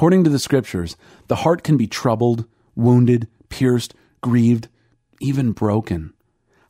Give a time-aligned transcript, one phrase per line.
[0.00, 0.96] According to the scriptures,
[1.28, 3.92] the heart can be troubled, wounded, pierced,
[4.22, 4.66] grieved,
[5.20, 6.14] even broken.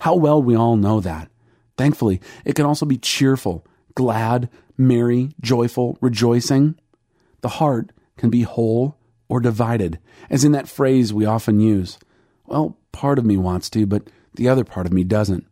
[0.00, 1.30] How well we all know that.
[1.76, 3.64] Thankfully, it can also be cheerful,
[3.94, 6.74] glad, merry, joyful, rejoicing.
[7.40, 8.96] The heart can be whole
[9.28, 12.00] or divided, as in that phrase we often use.
[12.46, 15.46] Well, part of me wants to, but the other part of me doesn't.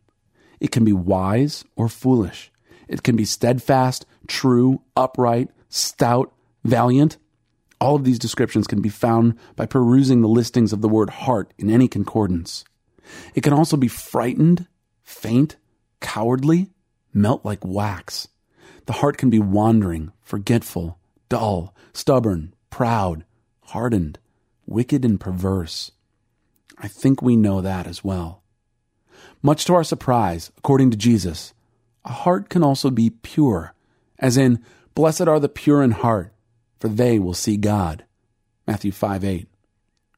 [0.59, 2.51] It can be wise or foolish.
[2.89, 6.35] It can be steadfast, true, upright, stout,
[6.65, 7.19] valiant.
[7.81, 11.53] All of these descriptions can be found by perusing the listings of the word heart
[11.59, 12.65] in any concordance.
[13.35, 14.67] It can also be frightened,
[15.03, 15.57] faint,
[16.01, 16.71] cowardly,
[17.13, 18.29] melt like wax.
[18.87, 23.25] The heart can be wandering, forgetful, dull, stubborn, proud,
[23.67, 24.19] hardened,
[24.67, 25.93] wicked, and perverse.
[26.79, 28.43] I think we know that as well.
[29.43, 31.53] Much to our surprise, according to Jesus,
[32.05, 33.75] a heart can also be pure,
[34.19, 34.65] as in,
[34.95, 36.33] Blessed are the pure in heart,
[36.81, 38.05] for they will see God.
[38.67, 39.49] Matthew 5 8.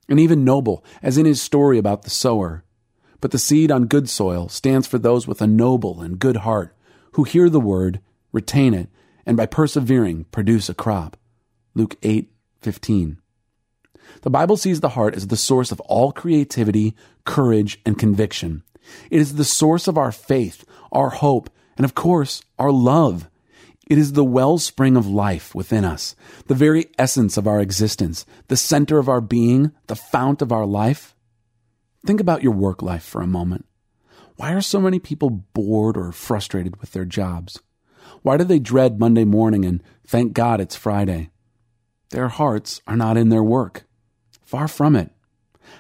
[0.09, 2.65] And even noble, as in his story about the sower.
[3.21, 6.75] But the seed on good soil stands for those with a noble and good heart,
[7.13, 8.01] who hear the word,
[8.33, 8.89] retain it,
[9.27, 11.17] and by persevering produce a crop.
[11.75, 12.31] Luke 8
[12.63, 13.19] 15.
[14.23, 18.65] The Bible sees the heart as the source of all creativity, courage, and conviction.
[19.11, 23.30] It is the source of our faith, our hope, and of course, our love.
[23.91, 26.15] It is the wellspring of life within us,
[26.47, 30.65] the very essence of our existence, the center of our being, the fount of our
[30.65, 31.17] life.
[32.07, 33.67] Think about your work life for a moment.
[34.37, 37.59] Why are so many people bored or frustrated with their jobs?
[38.23, 41.31] Why do they dread Monday morning and thank God it's Friday?
[42.11, 43.87] Their hearts are not in their work.
[44.45, 45.11] Far from it.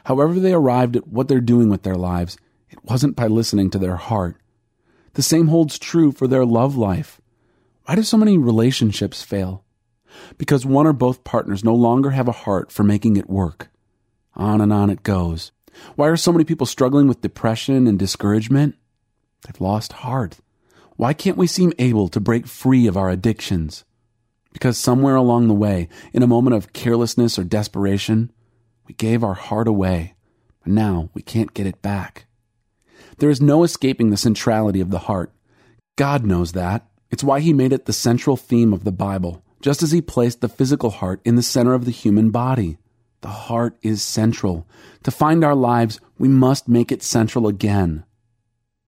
[0.07, 2.37] However, they arrived at what they're doing with their lives,
[2.71, 4.37] it wasn't by listening to their heart.
[5.15, 7.20] The same holds true for their love life.
[7.91, 9.65] Why do so many relationships fail?
[10.39, 13.69] Because one or both partners no longer have a heart for making it work.
[14.37, 15.51] On and on it goes.
[15.97, 18.77] Why are so many people struggling with depression and discouragement?
[19.45, 20.39] They've lost heart.
[20.99, 23.85] Why can't we seem able to break free of our addictions?
[24.53, 28.31] Because somewhere along the way, in a moment of carelessness or desperation,
[28.87, 30.15] we gave our heart away,
[30.65, 32.27] and now we can't get it back.
[33.19, 35.33] There is no escaping the centrality of the heart.
[35.97, 36.87] God knows that.
[37.11, 40.41] It's why He made it the central theme of the Bible, just as He placed
[40.41, 42.79] the physical heart in the center of the human body.
[43.21, 44.67] The heart is central.
[45.03, 48.05] To find our lives, we must make it central again.